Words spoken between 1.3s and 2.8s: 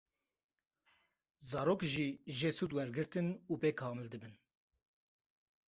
Zarok jî jê sûd